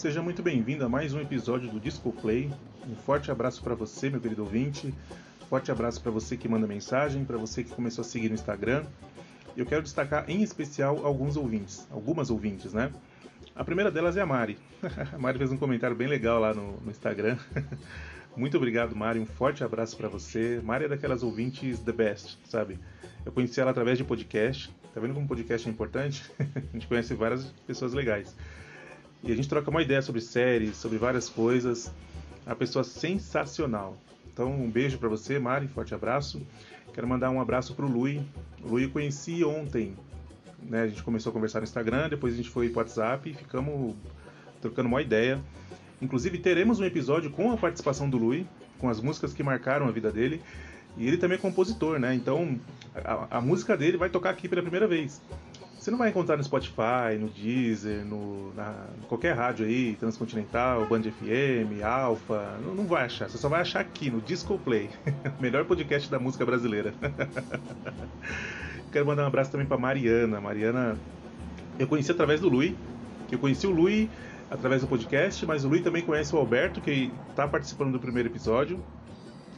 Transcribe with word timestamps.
Seja 0.00 0.22
muito 0.22 0.42
bem-vindo 0.42 0.82
a 0.82 0.88
mais 0.88 1.12
um 1.12 1.20
episódio 1.20 1.70
do 1.70 1.78
Disco 1.78 2.10
Play. 2.10 2.50
Um 2.88 2.96
forte 2.96 3.30
abraço 3.30 3.62
para 3.62 3.74
você, 3.74 4.08
meu 4.08 4.18
querido 4.18 4.42
ouvinte. 4.42 4.94
Forte 5.46 5.70
abraço 5.70 6.00
para 6.00 6.10
você 6.10 6.38
que 6.38 6.48
manda 6.48 6.66
mensagem, 6.66 7.22
para 7.22 7.36
você 7.36 7.62
que 7.62 7.70
começou 7.70 8.00
a 8.00 8.04
seguir 8.06 8.30
no 8.30 8.34
Instagram. 8.34 8.86
Eu 9.54 9.66
quero 9.66 9.82
destacar 9.82 10.24
em 10.26 10.42
especial 10.42 11.04
alguns 11.04 11.36
ouvintes, 11.36 11.86
algumas 11.90 12.30
ouvintes, 12.30 12.72
né? 12.72 12.90
A 13.54 13.62
primeira 13.62 13.90
delas 13.90 14.16
é 14.16 14.22
a 14.22 14.26
Mari. 14.26 14.56
a 15.12 15.18
Mari 15.18 15.36
fez 15.36 15.52
um 15.52 15.58
comentário 15.58 15.94
bem 15.94 16.08
legal 16.08 16.40
lá 16.40 16.54
no, 16.54 16.80
no 16.80 16.90
Instagram. 16.90 17.36
Muito 18.34 18.56
obrigado, 18.56 18.96
Mari. 18.96 19.20
Um 19.20 19.26
forte 19.26 19.62
abraço 19.62 19.98
para 19.98 20.08
você. 20.08 20.62
Mari 20.64 20.86
é 20.86 20.88
daquelas 20.88 21.22
ouvintes 21.22 21.78
the 21.80 21.92
best, 21.92 22.38
sabe? 22.46 22.78
Eu 23.22 23.32
conheci 23.32 23.60
ela 23.60 23.70
através 23.70 23.98
de 23.98 24.04
podcast. 24.04 24.74
Tá 24.94 24.98
vendo 24.98 25.12
como 25.12 25.28
podcast 25.28 25.68
é 25.68 25.70
importante? 25.70 26.24
a 26.40 26.72
gente 26.72 26.86
conhece 26.86 27.12
várias 27.12 27.44
pessoas 27.66 27.92
legais. 27.92 28.34
E 29.22 29.30
a 29.30 29.36
gente 29.36 29.48
troca 29.48 29.70
uma 29.70 29.82
ideia 29.82 30.00
sobre 30.00 30.20
séries, 30.20 30.76
sobre 30.76 30.98
várias 30.98 31.28
coisas. 31.28 31.92
Uma 32.46 32.56
pessoa 32.56 32.82
sensacional. 32.82 33.96
Então, 34.32 34.50
um 34.52 34.70
beijo 34.70 34.98
para 34.98 35.08
você, 35.08 35.38
Mari. 35.38 35.68
Forte 35.68 35.94
abraço. 35.94 36.40
Quero 36.94 37.06
mandar 37.06 37.30
um 37.30 37.40
abraço 37.40 37.74
pro 37.74 37.86
Lui. 37.86 38.20
O 38.62 38.68
Lui 38.68 38.84
eu 38.84 38.90
conheci 38.90 39.44
ontem. 39.44 39.94
Né? 40.62 40.82
A 40.82 40.88
gente 40.88 41.02
começou 41.02 41.30
a 41.30 41.32
conversar 41.32 41.60
no 41.60 41.64
Instagram, 41.64 42.08
depois 42.08 42.34
a 42.34 42.36
gente 42.36 42.48
foi 42.48 42.68
pro 42.68 42.78
WhatsApp 42.78 43.30
e 43.30 43.34
ficamos 43.34 43.94
trocando 44.60 44.88
uma 44.88 45.02
ideia. 45.02 45.40
Inclusive, 46.00 46.38
teremos 46.38 46.80
um 46.80 46.84
episódio 46.84 47.30
com 47.30 47.52
a 47.52 47.56
participação 47.56 48.08
do 48.08 48.16
Lui, 48.16 48.46
com 48.78 48.88
as 48.88 49.00
músicas 49.00 49.34
que 49.34 49.42
marcaram 49.42 49.86
a 49.86 49.90
vida 49.90 50.10
dele. 50.10 50.40
E 50.96 51.06
ele 51.06 51.16
também 51.16 51.36
é 51.36 51.40
compositor, 51.40 51.98
né? 51.98 52.14
Então, 52.14 52.58
a, 52.94 53.38
a 53.38 53.40
música 53.40 53.76
dele 53.76 53.96
vai 53.96 54.08
tocar 54.08 54.30
aqui 54.30 54.48
pela 54.48 54.62
primeira 54.62 54.88
vez. 54.88 55.20
Você 55.80 55.90
não 55.90 55.96
vai 55.96 56.10
encontrar 56.10 56.36
no 56.36 56.44
Spotify, 56.44 57.16
no 57.18 57.30
Deezer, 57.30 58.04
no, 58.04 58.52
na, 58.52 58.84
qualquer 59.08 59.34
rádio 59.34 59.64
aí, 59.64 59.96
Transcontinental, 59.98 60.84
Band 60.84 61.04
FM, 61.04 61.82
Alpha, 61.82 62.58
não, 62.62 62.74
não, 62.74 62.86
vai 62.86 63.06
achar. 63.06 63.30
Você 63.30 63.38
só 63.38 63.48
vai 63.48 63.62
achar 63.62 63.80
aqui 63.80 64.10
no 64.10 64.20
Disco 64.20 64.58
Play, 64.58 64.90
melhor 65.40 65.64
podcast 65.64 66.10
da 66.10 66.18
música 66.18 66.44
brasileira. 66.44 66.92
Quero 68.92 69.06
mandar 69.06 69.24
um 69.24 69.26
abraço 69.28 69.50
também 69.50 69.66
para 69.66 69.78
Mariana. 69.78 70.38
Mariana, 70.38 70.98
eu 71.78 71.86
conheci 71.86 72.10
através 72.10 72.42
do 72.42 72.50
Lui, 72.50 72.76
que 73.26 73.34
eu 73.34 73.38
conheci 73.38 73.66
o 73.66 73.70
Lui 73.70 74.10
através 74.50 74.82
do 74.82 74.86
podcast, 74.86 75.46
mas 75.46 75.64
o 75.64 75.68
Luiz 75.68 75.82
também 75.82 76.02
conhece 76.02 76.36
o 76.36 76.38
Alberto, 76.38 76.82
que 76.82 77.10
está 77.30 77.48
participando 77.48 77.92
do 77.92 77.98
primeiro 77.98 78.28
episódio. 78.28 78.84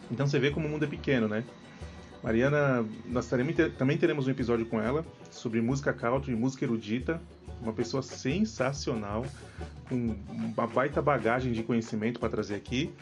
Então 0.09 0.29
você 0.29 0.39
vê 0.39 0.53
como 0.53 0.69
o 0.69 0.71
mundo 0.71 0.85
é 0.85 0.89
pequeno, 0.89 1.27
né? 1.27 1.43
Mariana, 2.23 2.87
nós 3.07 3.27
teremos, 3.27 3.55
também 3.77 3.99
teremos 3.99 4.29
um 4.29 4.31
episódio 4.31 4.65
com 4.67 4.81
ela 4.81 5.05
sobre 5.31 5.61
música 5.61 5.93
country 5.93 6.33
e 6.33 6.37
música 6.37 6.65
erudita. 6.65 7.21
Uma 7.61 7.73
pessoa 7.73 8.03
sensacional, 8.03 9.25
com 9.89 10.17
uma 10.31 10.67
baita 10.67 11.03
bagagem 11.03 11.53
de 11.53 11.63
conhecimento 11.63 12.21
para 12.21 12.29
trazer 12.29 12.55
aqui. 12.55 12.93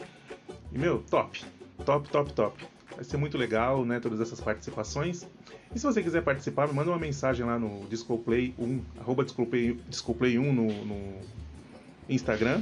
E, 0.71 0.77
meu, 0.77 0.99
top, 1.09 1.43
top, 1.85 2.09
top, 2.09 2.33
top. 2.33 2.67
Vai 2.95 3.03
ser 3.03 3.17
muito 3.17 3.37
legal, 3.37 3.85
né? 3.85 3.99
Todas 3.99 4.19
essas 4.19 4.39
participações. 4.39 5.27
E 5.73 5.79
se 5.79 5.85
você 5.85 6.01
quiser 6.01 6.21
participar, 6.23 6.67
me 6.67 6.73
manda 6.73 6.89
uma 6.89 6.99
mensagem 6.99 7.45
lá 7.45 7.57
no 7.57 7.87
Discoplay1, 7.89 8.81
arroba 8.99 9.23
Discoplay, 9.23 9.79
Discoplay1 9.89 10.51
no, 10.51 10.85
no 10.85 11.19
Instagram. 12.09 12.61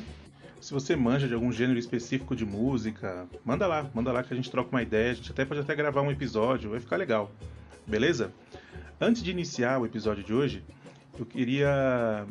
Se 0.62 0.74
você 0.74 0.96
manja 0.96 1.28
de 1.28 1.34
algum 1.34 1.52
gênero 1.52 1.80
específico 1.80 2.36
de 2.36 2.46
música, 2.46 3.28
manda 3.46 3.66
lá, 3.66 3.90
manda 3.94 4.12
lá 4.12 4.22
que 4.22 4.34
a 4.34 4.36
gente 4.36 4.52
troca 4.52 4.70
uma 4.70 4.82
ideia, 4.82 5.12
a 5.12 5.14
gente 5.14 5.32
até 5.32 5.46
pode 5.46 5.62
até 5.62 5.74
gravar 5.74 6.02
um 6.02 6.12
episódio, 6.12 6.72
vai 6.72 6.82
ficar 6.82 6.98
legal. 6.98 7.32
Beleza? 7.88 8.32
Antes 9.00 9.24
de 9.24 9.32
iniciar 9.32 9.80
o 9.80 9.86
episódio 9.86 10.22
de 10.22 10.34
hoje, 10.34 10.62
eu 11.18 11.26
queria 11.26 12.26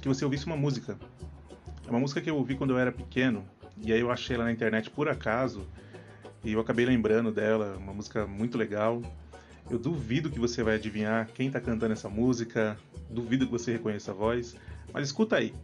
que 0.00 0.08
você 0.08 0.24
ouvisse 0.24 0.46
uma 0.46 0.56
música. 0.56 0.98
É 1.86 1.90
uma 1.90 2.00
música 2.00 2.22
que 2.22 2.30
eu 2.30 2.36
ouvi 2.36 2.54
quando 2.54 2.70
eu 2.70 2.78
era 2.78 2.90
pequeno, 2.90 3.44
e 3.76 3.92
aí 3.92 4.00
eu 4.00 4.10
achei 4.10 4.34
ela 4.34 4.44
na 4.44 4.52
internet 4.52 4.88
por 4.88 5.06
acaso, 5.06 5.66
e 6.42 6.54
eu 6.54 6.60
acabei 6.60 6.86
lembrando 6.86 7.30
dela, 7.30 7.76
uma 7.78 7.92
música 7.92 8.26
muito 8.26 8.56
legal. 8.56 9.02
Eu 9.70 9.78
duvido 9.78 10.30
que 10.30 10.38
você 10.38 10.62
vai 10.62 10.76
adivinhar 10.76 11.28
quem 11.34 11.48
está 11.48 11.60
cantando 11.60 11.92
essa 11.92 12.08
música, 12.08 12.78
duvido 13.10 13.44
que 13.44 13.52
você 13.52 13.72
reconheça 13.72 14.10
a 14.10 14.14
voz, 14.14 14.56
mas 14.92 15.06
escuta 15.06 15.36
aí. 15.36 15.54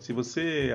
Se 0.00 0.14
você 0.14 0.70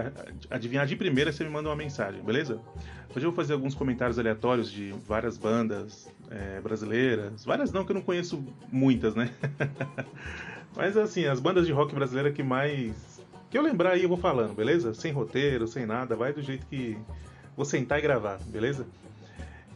adivinhar 0.51 0.85
de 0.85 0.95
primeira, 0.95 1.31
você 1.31 1.43
me 1.43 1.49
manda 1.49 1.67
uma 1.67 1.75
mensagem, 1.75 2.21
beleza? 2.21 2.61
Hoje 3.09 3.25
eu 3.25 3.31
vou 3.31 3.33
fazer 3.33 3.53
alguns 3.53 3.73
comentários 3.73 4.19
aleatórios 4.19 4.71
de 4.71 4.93
várias 5.07 5.35
bandas 5.35 6.07
é, 6.29 6.61
brasileiras. 6.61 7.43
Várias 7.43 7.71
não, 7.71 7.83
que 7.83 7.91
eu 7.91 7.95
não 7.95 8.03
conheço 8.03 8.45
muitas, 8.71 9.15
né? 9.15 9.33
Mas 10.77 10.95
assim, 10.95 11.25
as 11.25 11.39
bandas 11.39 11.65
de 11.65 11.73
rock 11.73 11.95
brasileira 11.95 12.31
que 12.31 12.43
mais. 12.43 13.19
que 13.49 13.57
eu 13.57 13.63
lembrar 13.63 13.93
aí 13.93 14.03
eu 14.03 14.09
vou 14.09 14.17
falando, 14.17 14.53
beleza? 14.53 14.93
Sem 14.93 15.11
roteiro, 15.11 15.67
sem 15.67 15.87
nada, 15.87 16.15
vai 16.15 16.31
do 16.31 16.41
jeito 16.43 16.67
que. 16.67 16.95
Vou 17.55 17.65
sentar 17.65 17.97
e 17.97 18.01
gravar, 18.03 18.37
beleza? 18.45 18.85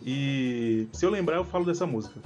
E 0.06 0.88
se 0.94 1.06
eu 1.06 1.10
lembrar, 1.10 1.38
eu 1.38 1.46
falo 1.46 1.66
dessa 1.66 1.88
música. 1.88 2.20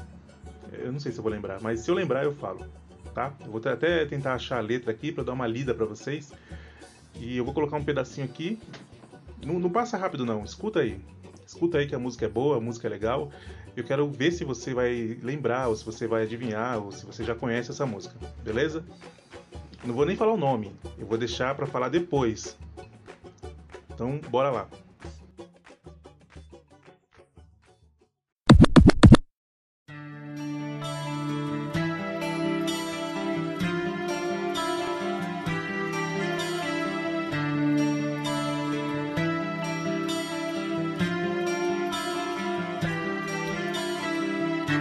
Eu 0.74 0.92
não 0.92 1.00
sei 1.00 1.12
se 1.12 1.20
eu 1.20 1.24
vou 1.24 1.32
lembrar, 1.32 1.62
mas 1.62 1.80
se 1.82 1.90
eu 1.90 1.96
lembrar, 1.96 2.26
eu 2.26 2.34
falo, 2.34 2.66
tá? 3.14 3.32
Eu 3.46 3.52
vou 3.52 3.62
até 3.64 4.04
tentar 4.06 4.34
achar 4.34 4.58
a 4.58 4.62
letra 4.62 4.92
aqui 4.92 5.12
para 5.12 5.24
dar 5.24 5.34
uma 5.34 5.48
lida 5.48 5.74
para 5.74 5.86
vocês. 5.86 6.34
E 7.24 7.38
eu 7.38 7.46
vou 7.46 7.54
colocar 7.54 7.78
um 7.78 7.84
pedacinho 7.84 8.26
aqui. 8.26 8.60
Não, 9.46 9.58
não 9.58 9.70
passa 9.70 9.98
rápido 9.98 10.26
não, 10.26 10.44
escuta 10.44 10.82
aí. 10.82 11.00
Escuta 11.48 11.78
aí 11.78 11.88
que 11.88 11.96
a 11.96 12.00
música 12.00 12.26
é 12.26 12.30
boa, 12.30 12.58
a 12.58 12.60
música 12.60 12.86
é 12.88 12.90
legal. 12.90 13.32
Eu 13.78 13.84
quero 13.86 14.10
ver 14.12 14.32
se 14.32 14.44
você 14.44 14.74
vai 14.74 15.18
lembrar, 15.24 15.70
ou 15.70 15.76
se 15.76 15.86
você 15.86 16.06
vai 16.06 16.24
adivinhar, 16.24 16.84
ou 16.84 16.92
se 16.92 17.06
você 17.06 17.24
já 17.24 17.34
conhece 17.34 17.72
essa 17.72 17.86
música, 17.86 18.14
beleza? 18.44 18.84
Não 19.86 19.96
vou 19.96 20.06
nem 20.06 20.16
falar 20.18 20.34
o 20.34 20.38
nome, 20.38 20.72
eu 20.98 21.06
vou 21.06 21.18
deixar 21.18 21.56
para 21.56 21.66
falar 21.66 21.90
depois. 21.90 22.58
Então, 23.90 24.20
bora 24.30 24.50
lá. 24.50 24.68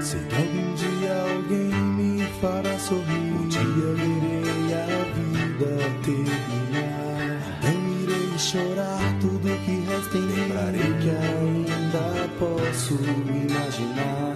Sei 0.05 0.19
que 0.25 0.35
algum 0.35 0.75
dia 0.75 1.15
alguém 1.31 1.73
me 1.73 2.27
fará 2.41 2.77
sorrir. 2.77 3.33
Um 3.35 3.49
dia 3.49 3.61
verei 3.63 4.75
a 4.75 4.87
vida 5.15 5.73
terminar. 6.05 7.39
Não 7.63 7.79
irei 8.03 8.39
chorar 8.39 9.19
tudo 9.21 9.49
que 9.65 9.75
resta 9.89 10.17
em 10.17 10.23
mim. 10.23 10.35
Lembrarei 10.35 10.93
que 10.99 11.11
ainda 11.11 12.29
posso 12.37 12.95
imaginar. 12.95 14.32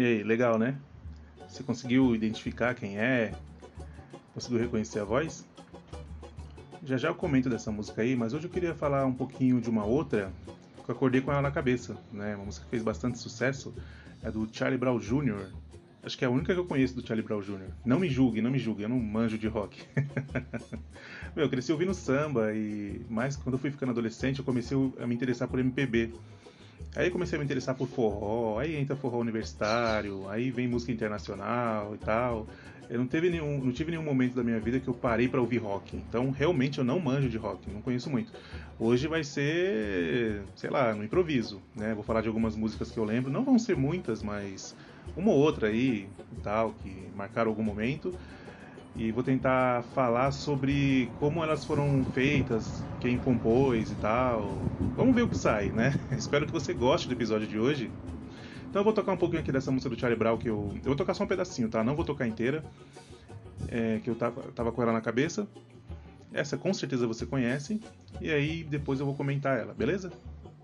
E 0.00 0.02
aí, 0.02 0.22
legal, 0.22 0.58
né? 0.58 0.78
Você 1.46 1.62
conseguiu 1.62 2.14
identificar 2.14 2.74
quem 2.74 2.98
é? 2.98 3.34
Conseguiu 4.32 4.58
reconhecer 4.58 4.98
a 4.98 5.04
voz? 5.04 5.46
Já 6.82 6.96
já 6.96 7.08
eu 7.08 7.14
comento 7.14 7.50
dessa 7.50 7.70
música 7.70 8.00
aí, 8.00 8.16
mas 8.16 8.32
hoje 8.32 8.46
eu 8.46 8.50
queria 8.50 8.74
falar 8.74 9.04
um 9.04 9.12
pouquinho 9.12 9.60
de 9.60 9.68
uma 9.68 9.84
outra 9.84 10.32
que 10.82 10.90
eu 10.90 10.94
acordei 10.94 11.20
com 11.20 11.30
ela 11.30 11.42
na 11.42 11.50
cabeça, 11.50 11.98
né? 12.10 12.34
Uma 12.34 12.46
música 12.46 12.64
que 12.64 12.70
fez 12.70 12.82
bastante 12.82 13.18
sucesso, 13.18 13.74
é 14.22 14.30
do 14.30 14.48
Charlie 14.50 14.78
Brown 14.78 14.98
Jr. 14.98 15.50
Acho 16.02 16.16
que 16.16 16.24
é 16.24 16.28
a 16.28 16.30
única 16.30 16.54
que 16.54 16.58
eu 16.58 16.64
conheço 16.64 16.94
do 16.94 17.06
Charlie 17.06 17.22
Brown 17.22 17.42
Jr. 17.42 17.68
Não 17.84 18.00
me 18.00 18.08
julgue, 18.08 18.40
não 18.40 18.50
me 18.50 18.58
julgue, 18.58 18.84
eu 18.84 18.88
não 18.88 18.98
manjo 18.98 19.36
de 19.36 19.48
rock. 19.48 19.84
Meu, 21.36 21.44
eu 21.44 21.50
cresci 21.50 21.72
ouvindo 21.72 21.92
samba 21.92 22.54
e 22.54 23.04
mais 23.10 23.36
quando 23.36 23.56
eu 23.56 23.58
fui 23.58 23.70
ficando 23.70 23.90
adolescente 23.90 24.38
eu 24.38 24.46
comecei 24.46 24.78
a 24.98 25.06
me 25.06 25.14
interessar 25.14 25.46
por 25.46 25.58
MPB. 25.58 26.14
Aí 26.94 27.08
comecei 27.10 27.36
a 27.36 27.38
me 27.38 27.44
interessar 27.44 27.74
por 27.74 27.88
forró, 27.88 28.58
aí 28.58 28.74
entra 28.74 28.96
forró 28.96 29.18
universitário, 29.18 30.28
aí 30.28 30.50
vem 30.50 30.66
música 30.66 30.90
internacional 30.90 31.94
e 31.94 31.98
tal. 31.98 32.48
Eu 32.88 32.98
não, 32.98 33.06
teve 33.06 33.30
nenhum, 33.30 33.62
não 33.64 33.70
tive 33.70 33.92
nenhum 33.92 34.02
momento 34.02 34.34
da 34.34 34.42
minha 34.42 34.58
vida 34.58 34.80
que 34.80 34.88
eu 34.88 34.94
parei 34.94 35.28
para 35.28 35.40
ouvir 35.40 35.58
rock. 35.58 35.96
Então, 35.96 36.32
realmente, 36.32 36.78
eu 36.78 36.84
não 36.84 36.98
manjo 36.98 37.28
de 37.28 37.36
rock, 37.36 37.70
não 37.70 37.80
conheço 37.80 38.10
muito. 38.10 38.32
Hoje 38.80 39.06
vai 39.06 39.22
ser, 39.22 40.42
sei 40.56 40.70
lá, 40.70 40.92
no 40.92 41.04
improviso, 41.04 41.62
né? 41.76 41.94
Vou 41.94 42.02
falar 42.02 42.20
de 42.20 42.26
algumas 42.26 42.56
músicas 42.56 42.90
que 42.90 42.98
eu 42.98 43.04
lembro. 43.04 43.30
Não 43.30 43.44
vão 43.44 43.60
ser 43.60 43.76
muitas, 43.76 44.24
mas 44.24 44.74
uma 45.16 45.30
ou 45.30 45.38
outra 45.38 45.68
aí, 45.68 46.08
tal, 46.42 46.72
que 46.82 47.08
marcaram 47.14 47.50
algum 47.50 47.62
momento 47.62 48.12
e 48.96 49.12
vou 49.12 49.22
tentar 49.22 49.82
falar 49.94 50.32
sobre 50.32 51.12
como 51.18 51.42
elas 51.42 51.64
foram 51.64 52.04
feitas, 52.12 52.84
quem 53.00 53.18
compôs 53.18 53.90
e 53.90 53.94
tal. 53.96 54.62
Vamos 54.96 55.14
ver 55.14 55.22
o 55.22 55.28
que 55.28 55.36
sai, 55.36 55.70
né? 55.70 55.98
Espero 56.12 56.46
que 56.46 56.52
você 56.52 56.74
goste 56.74 57.08
do 57.08 57.14
episódio 57.14 57.46
de 57.46 57.58
hoje. 57.58 57.90
Então 58.68 58.80
eu 58.80 58.84
vou 58.84 58.92
tocar 58.92 59.12
um 59.12 59.16
pouquinho 59.16 59.40
aqui 59.40 59.50
dessa 59.50 59.70
música 59.70 59.94
do 59.94 59.98
Charlie 59.98 60.18
Brown 60.18 60.38
que 60.38 60.48
eu. 60.48 60.70
Eu 60.76 60.84
vou 60.84 60.96
tocar 60.96 61.14
só 61.14 61.24
um 61.24 61.26
pedacinho, 61.26 61.68
tá? 61.68 61.82
Não 61.82 61.96
vou 61.96 62.04
tocar 62.04 62.26
inteira. 62.26 62.64
É, 63.68 64.00
que 64.02 64.08
eu 64.10 64.14
tava, 64.14 64.42
tava 64.52 64.72
com 64.72 64.82
ela 64.82 64.92
na 64.92 65.00
cabeça. 65.00 65.46
Essa 66.32 66.56
com 66.56 66.72
certeza 66.72 67.06
você 67.06 67.26
conhece. 67.26 67.80
E 68.20 68.30
aí 68.30 68.64
depois 68.64 69.00
eu 69.00 69.06
vou 69.06 69.14
comentar 69.14 69.58
ela, 69.58 69.74
beleza? 69.74 70.12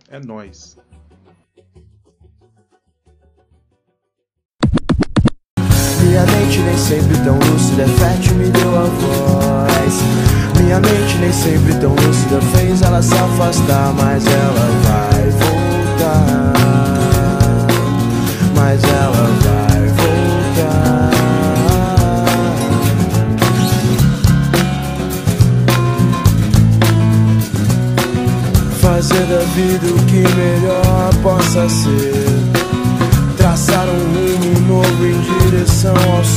É 0.08 0.20
nós. 0.20 0.79
Nem 6.66 6.76
sempre 6.76 7.16
tão 7.18 7.38
lúcida, 7.38 7.82
é 7.82 7.86
fértil 7.86 8.34
me 8.34 8.50
deu 8.50 8.76
a 8.76 8.82
voz. 8.82 10.02
Minha 10.60 10.80
mente 10.80 11.16
nem 11.20 11.32
sempre 11.32 11.74
tão 11.74 11.90
lúcida 11.94 12.40
fez 12.56 12.82
ela 12.82 13.00
se 13.00 13.14
afastar, 13.14 13.94
mas 13.94 14.26
ela 14.26 14.70
vai 14.84 14.95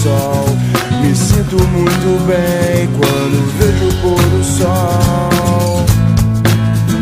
sol. 0.03 0.45
Me 1.01 1.15
sinto 1.15 1.55
muito 1.55 2.25
bem 2.25 2.89
quando 2.97 3.37
vejo 3.57 3.87
o 3.87 3.93
pôr 4.01 4.21
do 4.29 4.43
sol. 4.43 5.85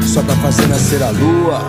Só 0.03 0.21
pra 0.23 0.35
fazer 0.37 0.67
nascer 0.67 1.03
a 1.03 1.09
lua. 1.11 1.61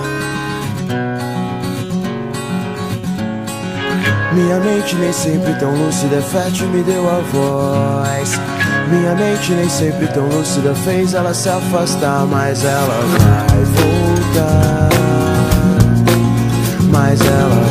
Minha 4.32 4.60
mente 4.60 4.94
nem 4.96 5.12
sempre 5.12 5.52
tão 5.54 5.75
lúcida, 5.75 6.22
fértil 6.22 6.69
me 6.69 6.82
deu 6.82 7.08
a 7.08 7.20
voz. 7.32 8.40
Minha 8.90 9.14
mente 9.14 9.52
nem 9.52 9.69
sempre 9.69 10.06
tão 10.08 10.28
lúcida 10.28 10.75
fez 10.75 11.14
ela 11.14 11.34
se 11.34 11.48
afastar, 11.48 12.26
mas 12.26 12.64
ela 12.64 13.00
vai 13.19 13.64
voltar. 13.64 14.88
Mas 16.90 17.20
ela 17.20 17.68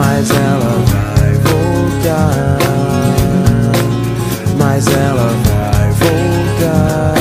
mas 0.00 0.30
ela 0.30 0.78
vai 0.88 1.34
voltar, 1.34 2.58
mas 4.58 4.86
ela 4.86 5.28
vai 5.28 5.92
voltar. 5.92 7.14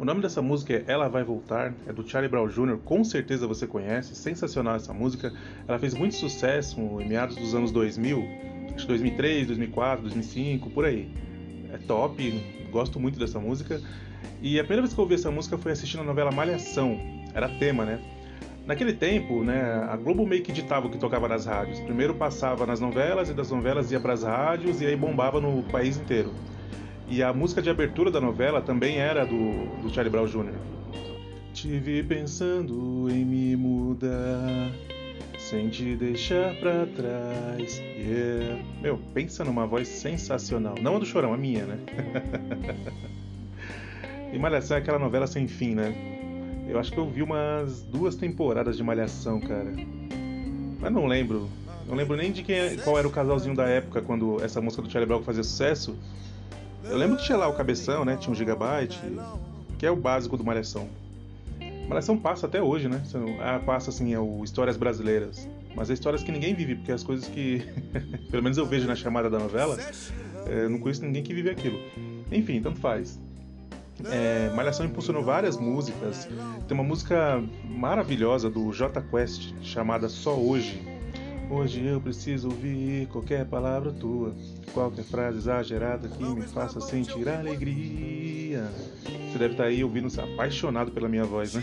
O 0.00 0.04
nome 0.06 0.22
dessa 0.22 0.40
música 0.40 0.72
é 0.72 0.84
Ela 0.86 1.08
Vai 1.08 1.22
Voltar, 1.22 1.74
é 1.86 1.92
do 1.92 2.08
Charlie 2.08 2.30
Brown 2.30 2.48
Jr., 2.48 2.78
com 2.82 3.04
certeza 3.04 3.46
você 3.46 3.66
conhece, 3.66 4.14
sensacional 4.16 4.76
essa 4.76 4.94
música. 4.94 5.30
Ela 5.68 5.78
fez 5.78 5.92
muito 5.92 6.14
sucesso 6.14 6.80
em 6.80 7.08
meados 7.08 7.36
dos 7.36 7.54
anos 7.54 7.70
2000, 7.70 8.24
acho 8.74 8.86
que 8.86 8.88
2003, 8.88 9.48
2004, 9.48 10.02
2005, 10.02 10.70
por 10.70 10.86
aí. 10.86 11.10
É 11.72 11.78
top, 11.78 12.68
gosto 12.70 13.00
muito 13.00 13.18
dessa 13.18 13.40
música. 13.40 13.80
E 14.40 14.58
a 14.58 14.62
primeira 14.62 14.82
vez 14.82 14.92
que 14.92 15.00
eu 15.00 15.02
ouvi 15.02 15.14
essa 15.14 15.30
música 15.30 15.56
foi 15.56 15.72
assistindo 15.72 16.00
a 16.00 16.04
novela 16.04 16.30
Malhação, 16.30 16.98
era 17.34 17.48
tema, 17.48 17.84
né? 17.84 17.98
Naquele 18.66 18.92
tempo, 18.92 19.42
né, 19.42 19.60
a 19.90 19.96
Globo 19.96 20.24
meio 20.24 20.42
que 20.42 20.52
ditava 20.52 20.86
o 20.86 20.90
que 20.90 20.98
tocava 20.98 21.26
nas 21.26 21.46
rádios. 21.46 21.80
Primeiro 21.80 22.14
passava 22.14 22.64
nas 22.64 22.78
novelas 22.78 23.28
e 23.28 23.34
das 23.34 23.50
novelas 23.50 23.90
ia 23.90 23.98
para 23.98 24.12
as 24.12 24.22
rádios 24.22 24.80
e 24.80 24.86
aí 24.86 24.94
bombava 24.94 25.40
no 25.40 25.62
país 25.64 25.96
inteiro. 25.96 26.32
E 27.08 27.22
a 27.22 27.32
música 27.32 27.60
de 27.60 27.68
abertura 27.68 28.10
da 28.10 28.20
novela 28.20 28.60
também 28.60 28.98
era 28.98 29.24
do, 29.24 29.82
do 29.82 29.92
Charlie 29.92 30.10
Brown 30.10 30.26
Jr. 30.26 30.54
Tive 31.52 32.02
pensando 32.04 33.08
em 33.10 33.24
me 33.24 33.56
mudar, 33.56 34.70
sem 35.52 35.68
te 35.68 35.94
deixar 35.94 36.54
pra 36.54 36.86
trás. 36.86 37.78
Yeah. 37.78 38.64
Meu, 38.80 38.98
pensa 39.12 39.44
numa 39.44 39.66
voz 39.66 39.86
sensacional. 39.86 40.76
Não 40.80 40.96
a 40.96 40.98
do 40.98 41.04
Chorão, 41.04 41.34
a 41.34 41.36
minha, 41.36 41.66
né? 41.66 41.78
e 44.32 44.38
Malhação 44.38 44.78
é 44.78 44.80
aquela 44.80 44.98
novela 44.98 45.26
sem 45.26 45.46
fim, 45.46 45.74
né? 45.74 45.94
Eu 46.66 46.78
acho 46.78 46.90
que 46.90 46.96
eu 46.96 47.06
vi 47.06 47.22
umas 47.22 47.82
duas 47.82 48.16
temporadas 48.16 48.78
de 48.78 48.82
Malhação, 48.82 49.40
cara. 49.40 49.70
Mas 50.80 50.90
não 50.90 51.04
lembro. 51.06 51.50
Não 51.86 51.96
lembro 51.96 52.16
nem 52.16 52.32
de 52.32 52.42
quem, 52.42 52.78
qual 52.78 52.98
era 52.98 53.06
o 53.06 53.10
casalzinho 53.10 53.54
da 53.54 53.68
época 53.68 54.00
quando 54.00 54.42
essa 54.42 54.58
música 54.58 54.80
do 54.80 54.90
Charlie 54.90 55.06
Brown 55.06 55.22
fazia 55.22 55.42
sucesso. 55.42 55.94
Eu 56.82 56.96
lembro 56.96 57.18
que 57.18 57.24
tinha 57.24 57.36
lá 57.36 57.46
o 57.46 57.52
cabeção, 57.52 58.06
né? 58.06 58.16
Tinha 58.16 58.32
um 58.32 58.34
gigabyte, 58.34 58.98
que 59.78 59.84
é 59.84 59.90
o 59.90 59.96
básico 59.96 60.34
do 60.34 60.44
Malhação. 60.44 60.88
Malhação 61.92 62.16
passa 62.16 62.46
até 62.46 62.62
hoje, 62.62 62.88
né? 62.88 63.02
Ah, 63.40 63.58
passa 63.58 63.90
assim, 63.90 64.14
é 64.14 64.18
o 64.18 64.42
Histórias 64.42 64.76
Brasileiras. 64.76 65.48
Mas 65.74 65.90
é 65.90 65.92
histórias 65.92 66.22
que 66.22 66.32
ninguém 66.32 66.54
vive, 66.54 66.76
porque 66.76 66.92
as 66.92 67.02
coisas 67.02 67.28
que, 67.28 67.62
pelo 68.30 68.42
menos 68.42 68.56
eu 68.56 68.64
vejo 68.64 68.86
na 68.86 68.94
chamada 68.94 69.28
da 69.28 69.38
novela, 69.38 69.76
é, 70.46 70.68
não 70.68 70.78
conheço 70.78 71.04
ninguém 71.04 71.22
que 71.22 71.34
vive 71.34 71.50
aquilo. 71.50 71.78
Enfim, 72.30 72.60
tanto 72.62 72.80
faz. 72.80 73.20
É, 74.10 74.50
Malhação 74.54 74.86
impulsionou 74.86 75.22
várias 75.22 75.58
músicas. 75.58 76.28
Tem 76.66 76.74
uma 76.74 76.82
música 76.82 77.42
maravilhosa 77.64 78.48
do 78.48 78.72
J 78.72 79.00
Quest 79.02 79.54
chamada 79.60 80.08
Só 80.08 80.34
Hoje. 80.34 80.91
Hoje 81.52 81.84
eu 81.84 82.00
preciso 82.00 82.48
ouvir 82.48 83.06
qualquer 83.08 83.44
palavra 83.44 83.92
tua, 83.92 84.34
qualquer 84.72 85.04
frase 85.04 85.36
exagerada 85.36 86.08
que 86.08 86.24
me 86.24 86.40
faça 86.40 86.80
sentir 86.80 87.28
alegria. 87.28 88.64
Você 89.30 89.38
deve 89.38 89.52
estar 89.52 89.64
aí 89.64 89.84
ouvindo, 89.84 90.08
apaixonado 90.18 90.90
pela 90.92 91.10
minha 91.10 91.24
voz, 91.26 91.52
né? 91.52 91.62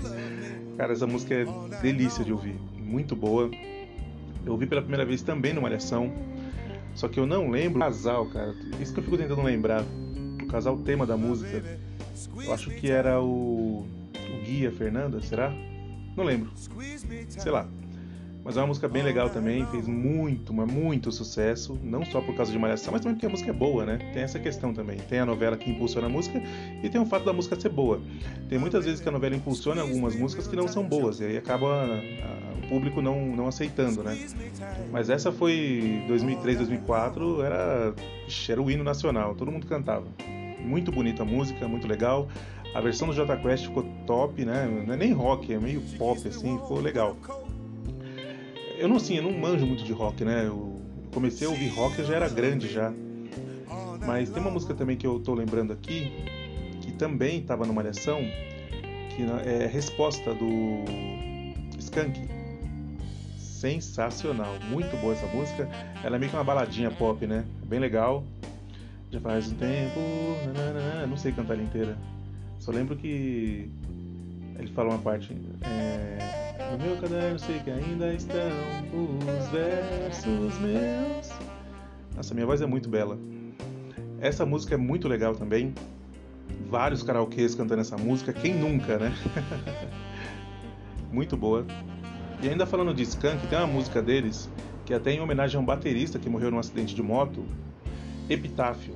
Cara, 0.78 0.94
essa 0.94 1.06
música 1.06 1.34
é 1.34 1.44
delícia 1.82 2.24
de 2.24 2.32
ouvir, 2.32 2.58
muito 2.78 3.14
boa. 3.14 3.50
Eu 4.46 4.52
ouvi 4.52 4.66
pela 4.66 4.80
primeira 4.80 5.04
vez 5.04 5.20
também 5.20 5.52
no 5.52 5.60
Malhação, 5.60 6.10
só 6.94 7.06
que 7.06 7.20
eu 7.20 7.26
não 7.26 7.50
lembro 7.50 7.76
o 7.78 7.82
casal, 7.82 8.24
cara. 8.30 8.54
Isso 8.80 8.94
que 8.94 9.00
eu 9.00 9.04
fico 9.04 9.18
tentando 9.18 9.42
lembrar. 9.42 9.84
O 10.42 10.46
casal 10.46 10.78
tema 10.78 11.04
da 11.04 11.18
música. 11.18 11.62
Eu 12.42 12.54
acho 12.54 12.70
que 12.70 12.90
era 12.90 13.20
o, 13.20 13.84
o 13.84 14.44
Gui 14.46 14.62
e 14.62 14.66
a 14.66 14.72
Fernanda, 14.72 15.20
será? 15.20 15.52
Não 16.16 16.24
lembro. 16.24 16.50
Sei 17.28 17.52
lá. 17.52 17.68
Mas 18.42 18.56
é 18.56 18.60
uma 18.60 18.68
música 18.68 18.88
bem 18.88 19.02
legal 19.02 19.28
também, 19.28 19.66
fez 19.66 19.86
muito, 19.86 20.52
mas 20.52 20.70
muito 20.70 21.12
sucesso, 21.12 21.78
não 21.82 22.04
só 22.06 22.20
por 22.22 22.34
causa 22.34 22.50
de 22.50 22.58
Malhação, 22.58 22.92
mas 22.92 23.02
também 23.02 23.14
porque 23.14 23.26
a 23.26 23.28
música 23.28 23.50
é 23.50 23.52
boa, 23.52 23.84
né? 23.84 23.98
Tem 24.14 24.22
essa 24.22 24.38
questão 24.38 24.72
também. 24.72 24.96
Tem 24.96 25.18
a 25.18 25.26
novela 25.26 25.56
que 25.56 25.70
impulsiona 25.70 26.06
a 26.06 26.10
música 26.10 26.42
e 26.82 26.88
tem 26.88 27.00
o 27.00 27.04
fato 27.04 27.24
da 27.24 27.32
música 27.32 27.58
ser 27.60 27.68
boa. 27.68 28.00
Tem 28.48 28.58
muitas 28.58 28.86
vezes 28.86 29.00
que 29.00 29.08
a 29.08 29.12
novela 29.12 29.36
impulsiona 29.36 29.82
algumas 29.82 30.16
músicas 30.16 30.48
que 30.48 30.56
não 30.56 30.66
são 30.66 30.84
boas, 30.88 31.20
e 31.20 31.24
aí 31.24 31.36
acaba 31.36 31.66
a, 31.66 31.84
a, 31.84 32.64
o 32.64 32.68
público 32.68 33.02
não, 33.02 33.26
não 33.26 33.46
aceitando, 33.46 34.02
né? 34.02 34.16
Mas 34.90 35.10
essa 35.10 35.30
foi 35.30 36.02
2003, 36.08 36.58
2004, 36.58 37.42
era, 37.42 37.94
era 38.48 38.62
o 38.62 38.70
hino 38.70 38.82
nacional, 38.82 39.34
todo 39.34 39.52
mundo 39.52 39.66
cantava. 39.66 40.06
Muito 40.58 40.90
bonita 40.90 41.22
a 41.22 41.26
música, 41.26 41.68
muito 41.68 41.86
legal. 41.86 42.26
A 42.74 42.80
versão 42.80 43.08
do 43.08 43.14
J 43.14 43.36
Quest 43.36 43.66
ficou 43.66 43.84
top, 44.06 44.44
né? 44.44 44.84
Não 44.86 44.94
é 44.94 44.96
nem 44.96 45.12
rock, 45.12 45.52
é 45.52 45.58
meio 45.58 45.82
pop 45.98 46.26
assim, 46.26 46.56
ficou 46.58 46.80
legal 46.80 47.16
eu 48.80 48.88
não 48.88 48.96
assim, 48.96 49.16
eu 49.16 49.22
não 49.22 49.32
manjo 49.32 49.66
muito 49.66 49.84
de 49.84 49.92
rock, 49.92 50.24
né? 50.24 50.46
Eu 50.46 50.80
comecei 51.12 51.46
a 51.46 51.50
ouvir 51.50 51.68
rock 51.68 51.98
eu 51.98 52.06
já 52.06 52.16
era 52.16 52.28
grande 52.28 52.66
já. 52.66 52.92
Mas 54.06 54.30
tem 54.30 54.40
uma 54.40 54.50
música 54.50 54.72
também 54.72 54.96
que 54.96 55.06
eu 55.06 55.20
tô 55.20 55.34
lembrando 55.34 55.72
aqui, 55.72 56.10
que 56.80 56.90
também 56.92 57.40
estava 57.40 57.66
no 57.66 57.74
Malhação, 57.74 58.20
que 59.14 59.22
é 59.46 59.66
Resposta 59.66 60.32
do 60.32 60.48
Skank. 61.78 62.18
Sensacional, 63.36 64.54
muito 64.70 64.96
boa 64.96 65.12
essa 65.12 65.26
música. 65.26 65.68
Ela 66.02 66.16
é 66.16 66.18
meio 66.18 66.30
que 66.30 66.36
uma 66.36 66.42
baladinha 66.44 66.90
pop, 66.90 67.26
né? 67.26 67.44
Bem 67.66 67.78
legal. 67.78 68.24
Já 69.10 69.20
faz 69.20 69.52
um 69.52 69.56
tempo, 69.56 70.00
não 71.06 71.16
sei 71.18 71.32
cantar 71.32 71.54
ela 71.54 71.62
inteira. 71.62 71.98
Só 72.58 72.72
lembro 72.72 72.96
que 72.96 73.70
ele 74.58 74.68
fala 74.74 74.88
uma 74.88 74.98
parte. 74.98 75.36
É, 75.62 76.39
no 76.70 76.78
meu 76.78 76.96
caderno 76.96 77.38
sei 77.38 77.58
que 77.60 77.70
ainda 77.70 78.12
estão 78.12 78.50
os 78.92 79.48
versos 79.48 80.58
meus. 80.60 81.30
Nossa, 82.14 82.34
minha 82.34 82.46
voz 82.46 82.60
é 82.60 82.66
muito 82.66 82.88
bela. 82.88 83.18
Essa 84.20 84.44
música 84.44 84.74
é 84.74 84.78
muito 84.78 85.08
legal 85.08 85.34
também. 85.34 85.74
Vários 86.68 87.02
karaokês 87.02 87.54
cantando 87.54 87.80
essa 87.80 87.96
música. 87.96 88.32
Quem 88.32 88.54
nunca, 88.54 88.98
né? 88.98 89.12
muito 91.10 91.36
boa. 91.36 91.66
E 92.42 92.48
ainda 92.48 92.66
falando 92.66 92.94
de 92.94 93.02
Skank, 93.02 93.46
tem 93.46 93.58
uma 93.58 93.66
música 93.66 94.02
deles 94.02 94.50
que 94.84 94.92
é 94.92 94.96
até 94.96 95.12
em 95.12 95.20
homenagem 95.20 95.56
a 95.56 95.60
um 95.60 95.64
baterista 95.64 96.18
que 96.18 96.28
morreu 96.28 96.50
num 96.50 96.58
acidente 96.58 96.94
de 96.94 97.02
moto. 97.02 97.44
Epitáfio. 98.28 98.94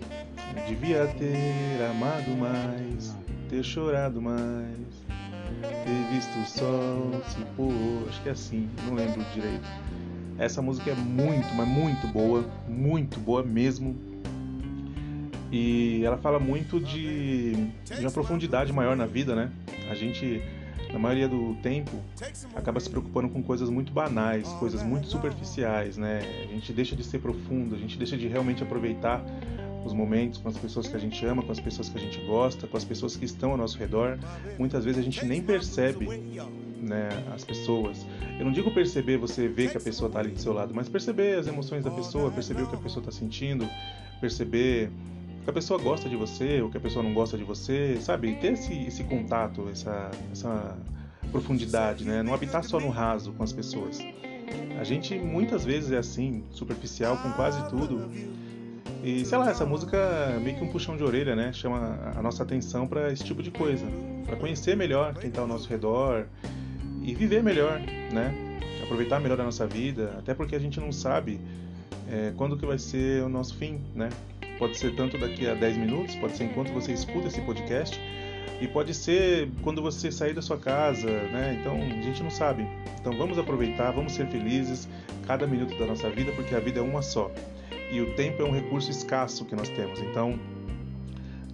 Devia 0.68 1.06
ter 1.06 1.83
amado 1.90 2.30
mais, 2.37 3.16
ter 3.49 3.62
chorado 3.62 4.21
mais, 4.21 5.03
ter 5.62 6.14
visto 6.14 6.38
o 6.38 6.46
sol 6.46 7.23
se 7.28 7.40
pôr. 7.56 8.08
Acho 8.08 8.23
que 8.23 8.28
é 8.28 8.32
assim, 8.32 8.68
não 8.87 8.94
lembro 8.94 9.25
direito. 9.34 9.68
Essa 10.38 10.61
música 10.61 10.90
é 10.90 10.94
muito, 10.94 11.54
mas 11.54 11.68
muito 11.68 12.06
boa, 12.08 12.44
muito 12.68 13.20
boa 13.20 13.42
mesmo. 13.42 13.96
E 15.52 16.02
ela 16.04 16.18
fala 16.18 16.40
muito 16.40 16.80
de, 16.80 17.52
de 17.84 18.00
uma 18.00 18.11
profundidade 18.11 18.73
maior 18.73 18.96
na 18.96 19.06
vida, 19.06 19.37
né? 19.37 19.52
A 19.88 19.94
gente, 19.94 20.42
na 20.92 20.99
maioria 20.99 21.28
do 21.28 21.54
tempo, 21.62 21.92
acaba 22.56 22.80
se 22.80 22.90
preocupando 22.90 23.28
com 23.28 23.40
coisas 23.40 23.70
muito 23.70 23.92
banais, 23.92 24.49
coisas 24.54 24.82
muito 24.82 25.06
superficiais, 25.06 25.96
né? 25.96 26.23
A 26.42 26.52
gente 26.52 26.73
deixa 26.73 26.96
de 26.96 27.04
ser 27.04 27.20
profundo, 27.20 27.76
a 27.76 27.78
gente 27.78 27.96
deixa 27.96 28.16
de 28.16 28.26
realmente 28.26 28.64
aproveitar 28.64 29.25
os 29.85 29.93
momentos 29.93 30.41
com 30.41 30.49
as 30.49 30.57
pessoas 30.57 30.88
que 30.88 30.97
a 30.97 30.99
gente 30.99 31.25
ama, 31.25 31.43
com 31.43 31.53
as 31.53 31.61
pessoas 31.61 31.88
que 31.88 31.99
a 31.99 32.00
gente 32.00 32.21
gosta, 32.25 32.67
com 32.67 32.76
as 32.76 32.85
pessoas 32.85 33.17
que 33.17 33.25
estão 33.25 33.53
ao 33.53 33.57
nosso 33.57 33.79
redor. 33.79 34.19
Muitas 34.59 34.85
vezes 34.85 35.00
a 35.00 35.03
gente 35.03 35.25
nem 35.25 35.43
percebe 35.43 36.07
né, 36.81 37.09
as 37.35 37.45
pessoas. 37.45 38.07
Eu 38.38 38.45
não 38.45 38.53
digo 38.53 38.71
perceber 38.71 39.17
você 39.17 39.49
ver 39.49 39.71
que 39.71 39.76
a 39.76 39.81
pessoa 39.81 40.09
está 40.09 40.21
ali 40.21 40.31
do 40.31 40.41
seu 40.41 40.53
lado, 40.53 40.75
mas 40.75 40.88
perceber 40.88 41.38
as 41.38 41.47
emoções 41.47 41.85
da 41.85 41.91
pessoa, 41.91 42.31
perceber 42.31 42.62
o 42.62 42.67
que 42.69 42.76
a 42.76 42.79
pessoa 42.79 43.00
está 43.00 43.12
sentindo, 43.12 43.69
perceber 44.21 44.91
que 45.45 45.50
a 45.50 45.53
pessoa 45.53 45.81
gosta 45.81 46.09
de 46.09 46.17
você, 46.17 46.62
ou 46.62 46.71
que 46.71 46.76
a 46.76 46.81
pessoa 46.81 47.03
não 47.03 47.12
gosta 47.12 47.37
de 47.37 47.45
você, 47.45 47.99
sabe? 48.00 48.35
Ter 48.37 48.55
esse, 48.55 48.73
esse 48.85 49.05
contato, 49.05 49.69
essa, 49.71 50.11
essa 50.33 50.76
profundidade, 51.31 52.05
né? 52.05 52.23
Não 52.23 52.33
habitar 52.33 52.64
só 52.64 52.81
no 52.81 52.88
raso 52.88 53.33
com 53.33 53.43
as 53.43 53.53
pessoas. 53.53 53.99
A 54.79 54.85
gente 54.85 55.14
muitas 55.19 55.64
vezes 55.64 55.93
é 55.93 55.99
assim, 55.99 56.45
superficial 56.50 57.17
com 57.19 57.33
quase 57.33 57.69
tudo. 57.69 58.11
E 59.04 59.23
sei 59.23 59.37
lá, 59.37 59.50
essa 59.50 59.66
música 59.66 59.99
é 59.99 60.40
meio 60.40 60.56
que 60.56 60.64
um 60.64 60.68
puxão 60.68 60.96
de 60.96 61.04
orelha, 61.04 61.37
né? 61.37 61.52
Chama 61.52 61.99
a 62.16 62.23
nossa 62.23 62.42
atenção 62.42 62.87
para 62.87 63.12
esse 63.12 63.23
tipo 63.23 63.42
de 63.42 63.50
coisa, 63.50 63.84
para 64.25 64.34
conhecer 64.34 64.75
melhor 64.75 65.12
quem 65.12 65.28
está 65.28 65.42
ao 65.42 65.46
nosso 65.46 65.68
redor 65.68 66.25
e 67.02 67.14
viver 67.14 67.42
melhor, 67.42 67.78
né? 68.11 68.34
Aproveitar 68.82 69.20
melhor 69.20 69.38
a 69.38 69.44
nossa 69.44 69.66
vida, 69.66 70.14
até 70.18 70.32
porque 70.32 70.56
a 70.56 70.58
gente 70.58 70.80
não 70.80 70.90
sabe 70.90 71.38
é, 72.11 72.32
quando 72.34 72.56
que 72.56 72.64
vai 72.64 72.78
ser 72.78 73.23
o 73.23 73.28
nosso 73.28 73.54
fim, 73.56 73.78
né? 73.94 74.08
Pode 74.58 74.78
ser 74.78 74.96
tanto 74.96 75.18
daqui 75.18 75.46
a 75.46 75.52
10 75.54 75.76
minutos, 75.76 76.16
pode 76.16 76.34
ser 76.34 76.44
enquanto 76.44 76.73
você 76.73 76.92
escuta 76.92 77.28
esse 77.28 77.42
podcast, 77.42 78.00
e 78.58 78.66
pode 78.66 78.94
ser 78.94 79.50
quando 79.62 79.82
você 79.82 80.11
sair 80.11 80.32
da 80.32 80.40
sua 80.40 80.56
casa, 80.56 81.11
né? 81.11 81.58
Então 81.61 81.75
a 81.75 82.02
gente 82.02 82.23
não 82.23 82.30
sabe. 82.30 82.66
Então 82.99 83.12
vamos 83.18 83.38
aproveitar, 83.38 83.90
vamos 83.90 84.14
ser 84.14 84.26
felizes 84.28 84.88
cada 85.26 85.46
minuto 85.46 85.78
da 85.78 85.84
nossa 85.84 86.08
vida, 86.08 86.32
porque 86.32 86.54
a 86.54 86.61
vida 86.61 86.80
é 86.80 86.82
uma 86.82 87.02
só. 87.02 87.30
E 87.91 88.00
o 88.00 88.14
tempo 88.14 88.43
é 88.43 88.45
um 88.45 88.53
recurso 88.53 88.91
escasso 88.91 89.45
que 89.45 89.55
nós 89.55 89.69
temos. 89.69 90.00
Então 90.00 90.38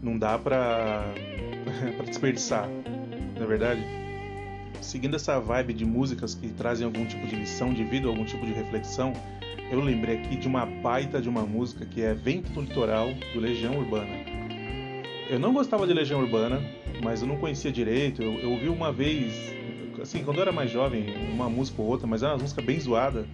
não 0.03 0.19
dá 0.19 0.39
para 0.39 1.13
desperdiçar, 2.07 2.69
não 3.37 3.43
é 3.43 3.47
verdade? 3.47 3.85
Seguindo 4.81 5.17
essa 5.17 5.39
vibe 5.39 5.75
de 5.75 5.85
músicas 5.85 6.35
que 6.35 6.49
trazem 6.49 6.87
algum 6.87 7.05
tipo 7.05 7.27
de 7.27 7.37
lição 7.37 7.73
de 7.73 7.85
vida, 7.85 8.09
algum 8.09 8.25
tipo 8.25 8.47
de 8.47 8.53
reflexão, 8.53 9.13
eu 9.71 9.81
lembrei 9.81 10.19
aqui 10.19 10.37
de 10.37 10.49
uma 10.49 10.65
baita 10.65 11.21
de 11.21 11.29
uma 11.29 11.43
música 11.43 11.85
que 11.85 12.03
é 12.03 12.15
Vento 12.15 12.51
no 12.53 12.63
Litoral, 12.63 13.09
do 13.33 13.41
Legião 13.41 13.79
Urbana. 13.79 14.11
Eu 15.29 15.39
não 15.39 15.53
gostava 15.53 15.87
de 15.87 15.93
Legião 15.93 16.21
Urbana, 16.21 16.61
mas 17.05 17.23
eu 17.23 17.29
não 17.29 17.37
conhecia 17.37 17.71
direito. 17.71 18.23
Eu, 18.23 18.33
eu 18.41 18.51
ouvi 18.51 18.69
uma 18.69 18.91
vez, 18.91 19.55
assim, 20.03 20.25
quando 20.25 20.39
eu 20.39 20.43
era 20.43 20.53
mais 20.53 20.71
jovem, 20.71 21.15
uma 21.33 21.49
música 21.49 21.81
ou 21.81 21.87
outra, 21.87 22.07
mas 22.07 22.23
era 22.23 22.33
uma 22.33 22.43
música 22.43 22.61
bem 22.61 22.81
zoada, 22.81 23.27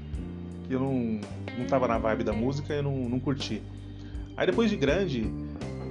que 0.67 0.75
eu 0.75 0.81
não, 0.81 1.21
não 1.59 1.67
tava 1.67 1.87
na 1.87 1.99
vibe 1.99 2.25
da 2.25 2.33
música 2.33 2.75
e 2.75 2.83
não, 2.83 3.09
não 3.09 3.21
curti. 3.21 3.63
Aí 4.37 4.47
depois 4.47 4.71
de 4.71 4.77
grande, 4.77 5.31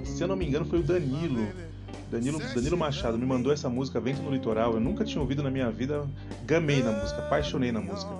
se 0.03 0.21
eu 0.21 0.27
não 0.27 0.35
me 0.35 0.45
engano, 0.45 0.65
foi 0.65 0.79
o 0.79 0.83
Danilo. 0.83 1.47
Danilo, 2.11 2.39
Danilo 2.53 2.77
Machado 2.77 3.17
me 3.17 3.25
mandou 3.25 3.51
essa 3.51 3.67
música 3.67 3.99
Vento 3.99 4.21
no 4.21 4.31
Litoral. 4.31 4.73
Eu 4.73 4.79
nunca 4.79 5.03
tinha 5.03 5.21
ouvido 5.21 5.41
na 5.41 5.49
minha 5.49 5.69
vida, 5.71 6.05
gamei 6.45 6.83
na 6.83 6.91
música, 6.91 7.19
apaixonei 7.21 7.71
na 7.71 7.81
música. 7.81 8.11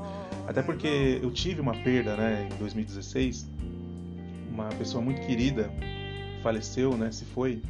Até 0.47 0.62
porque 0.62 1.19
eu 1.21 1.31
tive 1.31 1.62
uma 1.62 1.74
perda, 1.74 2.15
né, 2.15 2.50
em 2.51 2.57
2016. 2.57 3.47
Uma 4.51 4.69
pessoa 4.69 5.03
muito 5.03 5.21
querida 5.25 5.71
faleceu, 6.41 6.95
né, 6.97 7.12
se 7.12 7.25
foi. 7.25 7.62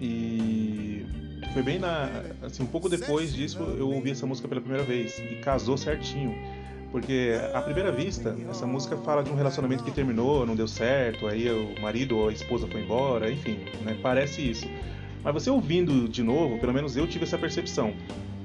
E 0.00 1.06
foi 1.52 1.62
bem 1.62 1.78
na, 1.78 2.08
assim, 2.42 2.62
um 2.62 2.66
pouco 2.66 2.88
depois 2.88 3.32
disso 3.32 3.58
eu 3.76 3.90
ouvi 3.90 4.10
essa 4.10 4.26
música 4.26 4.46
pela 4.48 4.60
primeira 4.60 4.84
vez 4.84 5.18
e 5.18 5.36
casou 5.36 5.76
certinho. 5.76 6.34
Porque 6.90 7.38
à 7.54 7.60
primeira 7.62 7.92
vista, 7.92 8.36
essa 8.50 8.66
música 8.66 8.96
fala 8.96 9.22
de 9.22 9.30
um 9.30 9.34
relacionamento 9.34 9.84
que 9.84 9.92
terminou, 9.92 10.44
não 10.44 10.56
deu 10.56 10.66
certo, 10.66 11.26
aí 11.28 11.48
o 11.48 11.80
marido 11.80 12.18
ou 12.18 12.28
a 12.28 12.32
esposa 12.32 12.66
foi 12.66 12.82
embora, 12.82 13.30
enfim, 13.30 13.58
né? 13.82 13.96
Parece 14.02 14.50
isso. 14.50 14.68
Mas 15.22 15.32
você 15.32 15.50
ouvindo 15.50 16.08
de 16.08 16.22
novo, 16.22 16.58
pelo 16.58 16.72
menos 16.72 16.96
eu 16.96 17.06
tive 17.06 17.24
essa 17.24 17.38
percepção 17.38 17.94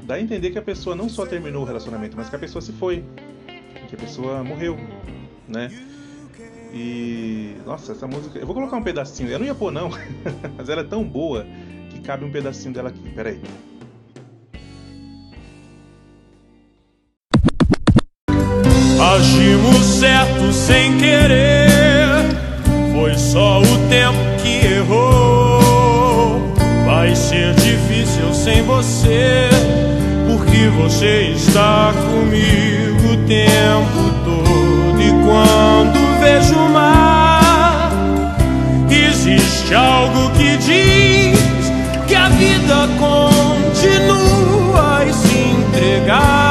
dá 0.06 0.16
a 0.16 0.22
entender 0.22 0.52
que 0.52 0.60
a 0.60 0.62
pessoa 0.62 0.96
não 0.96 1.10
só 1.10 1.26
terminou 1.26 1.64
o 1.64 1.66
relacionamento, 1.66 2.16
mas 2.16 2.30
que 2.30 2.36
a 2.36 2.40
pessoa 2.40 2.62
se 2.62 2.72
foi, 2.72 3.04
que 3.90 3.96
a 3.96 3.98
pessoa 3.98 4.44
morreu, 4.44 4.78
né? 5.48 5.70
E 6.72 7.56
nossa, 7.66 7.94
essa 7.94 8.06
música, 8.06 8.38
eu 8.38 8.46
vou 8.46 8.54
colocar 8.54 8.78
um 8.78 8.84
pedacinho. 8.84 9.30
Eu 9.30 9.40
não 9.40 9.46
ia 9.46 9.56
pôr 9.56 9.72
não, 9.72 9.90
mas 10.58 10.70
ela 10.70 10.82
é 10.82 10.84
tão 10.84 11.04
boa 11.04 11.46
que 11.90 12.02
cabe 12.02 12.26
um 12.26 12.32
pedacinho 12.32 12.74
dela 12.74 12.90
aqui. 12.90 13.10
Peraí. 13.12 13.40
Agimos 13.40 13.65
certo 20.46 20.54
sem 20.54 20.98
querer, 20.98 22.26
foi 22.94 23.18
só 23.18 23.62
o 23.62 23.78
tempo 23.90 24.18
que 24.42 24.66
errou. 24.66 26.54
Vai 26.86 27.16
ser 27.16 27.54
difícil 27.56 28.34
sem 28.34 28.62
você 28.64 29.50
porque 30.28 30.68
você 30.82 31.34
está 31.36 31.94
comigo 31.94 33.14
o 33.14 33.18
tempo 33.28 34.14
todo. 34.24 35.02
E 35.02 35.10
quando 35.24 36.20
vejo 36.20 36.56
o 36.56 36.70
mar, 36.70 37.92
existe 38.90 39.74
algo 39.74 40.30
que 40.32 40.58
diz 40.58 41.40
que 42.08 42.16
a 42.16 42.30
vida 42.30 42.88
continua 43.00 43.86
e 45.06 45.14
se 45.14 45.38
entregar 45.38 46.45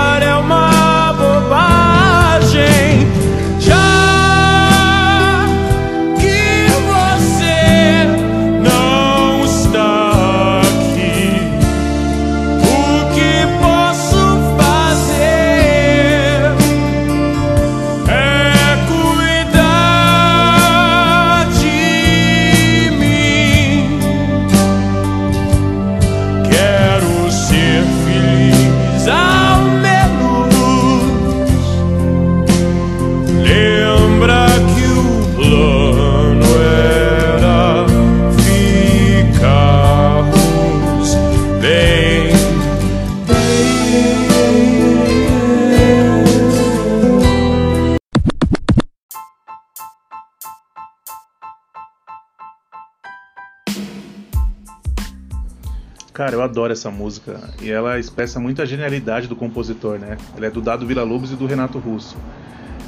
Cara, 56.14 56.36
eu 56.36 56.42
adoro 56.42 56.72
essa 56.72 56.92
música 56.92 57.40
e 57.60 57.68
ela 57.68 57.98
expressa 57.98 58.38
muito 58.38 58.62
a 58.62 58.64
genialidade 58.64 59.26
do 59.26 59.34
compositor, 59.34 59.98
né? 59.98 60.16
Ela 60.36 60.46
é 60.46 60.50
do 60.50 60.62
Dado 60.62 60.86
Vila 60.86 61.02
Lobos 61.02 61.32
e 61.32 61.34
do 61.34 61.44
Renato 61.44 61.76
Russo. 61.80 62.16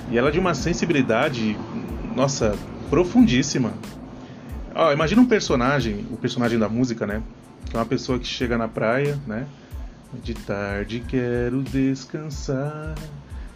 E 0.09 0.17
ela 0.17 0.29
é 0.29 0.31
de 0.31 0.39
uma 0.39 0.55
sensibilidade, 0.55 1.59
nossa, 2.15 2.57
profundíssima. 2.89 3.73
Ó, 4.73 4.93
imagina 4.93 5.21
um 5.21 5.27
personagem, 5.27 6.07
o 6.13 6.17
personagem 6.17 6.57
da 6.57 6.69
música, 6.69 7.05
né? 7.05 7.21
Que 7.69 7.75
é 7.77 7.81
uma 7.81 7.85
pessoa 7.85 8.17
que 8.17 8.29
chega 8.29 8.57
na 8.57 8.69
praia, 8.69 9.19
né? 9.27 9.45
De 10.23 10.33
tarde 10.33 11.03
quero 11.09 11.65
descansar, 11.65 12.95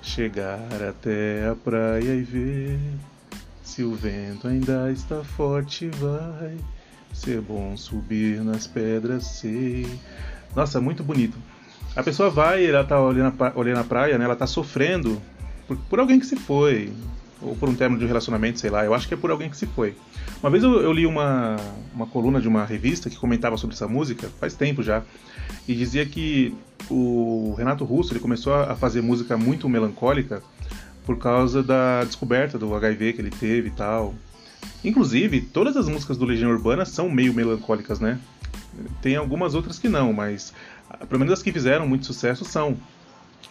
chegar 0.03 0.83
até 0.89 1.49
a 1.49 1.55
praia 1.55 2.13
e 2.17 2.23
ver 2.23 2.81
se 3.63 3.85
o 3.85 3.95
vento 3.95 4.49
ainda 4.49 4.91
está 4.91 5.23
forte, 5.23 5.87
vai 5.91 6.57
ser 7.21 7.41
bom 7.41 7.77
subir 7.77 8.43
nas 8.43 8.67
pedras, 8.67 9.25
sei. 9.25 9.87
Nossa, 10.57 10.81
muito 10.81 11.05
bonito. 11.05 11.37
A 11.95 12.03
pessoa 12.03 12.31
vai, 12.31 12.65
ela 12.65 12.85
tá 12.85 13.01
olhando 13.01 13.35
a, 13.43 13.53
olhando 13.55 13.85
praia, 13.85 14.17
né? 14.17 14.25
Ela 14.25 14.37
tá 14.37 14.47
sofrendo 14.47 15.21
por, 15.69 15.77
por 15.77 16.01
alguém 16.01 16.19
que 16.19 16.27
se 16.27 16.37
foi, 16.37 16.93
ou 17.43 17.55
por 17.55 17.69
um 17.69 17.75
término 17.75 17.99
de 17.99 18.05
um 18.05 18.09
relacionamento, 18.09 18.59
sei 18.59 18.71
lá. 18.71 18.85
Eu 18.85 18.95
acho 18.95 19.07
que 19.07 19.15
é 19.15 19.17
por 19.17 19.31
alguém 19.31 19.51
que 19.51 19.57
se 19.57 19.67
foi. 19.67 19.95
Uma 20.43 20.51
vez 20.51 20.65
eu, 20.65 20.81
eu, 20.81 20.93
li 20.93 21.07
uma, 21.07 21.57
uma 21.95 22.07
coluna 22.07 22.41
de 22.41 22.49
uma 22.49 22.65
revista 22.65 23.11
que 23.11 23.17
comentava 23.17 23.57
sobre 23.57 23.75
essa 23.75 23.87
música, 23.87 24.29
faz 24.41 24.55
tempo 24.55 24.83
já, 24.83 25.03
e 25.69 25.75
dizia 25.75 26.07
que 26.07 26.55
o 26.89 27.55
Renato 27.59 27.85
Russo 27.85 28.13
ele 28.13 28.21
começou 28.21 28.55
a 28.55 28.75
fazer 28.75 29.03
música 29.03 29.37
muito 29.37 29.69
melancólica 29.69 30.43
por 31.05 31.19
causa 31.19 31.63
da 31.63 32.05
descoberta 32.05 32.59
do 32.59 32.75
HIV 32.75 33.13
que 33.13 33.21
ele 33.21 33.31
teve 33.31 33.69
e 33.69 33.73
tal. 33.73 34.15
Inclusive, 34.85 35.41
todas 35.43 35.77
as 35.77 35.89
músicas 35.89 36.17
do 36.17 36.25
Legião 36.25 36.51
Urbana 36.51 36.85
são 36.85 37.11
meio 37.11 37.35
melancólicas, 37.35 38.01
né? 38.01 38.19
Tem 39.03 39.17
algumas 39.17 39.55
outras 39.55 39.79
que 39.79 39.89
não, 39.89 40.13
mas 40.13 40.53
pelo 41.09 41.19
menos 41.19 41.33
as 41.33 41.43
que 41.43 41.53
fizeram 41.53 41.87
muito 41.87 42.07
sucesso 42.07 42.45
são. 42.45 42.77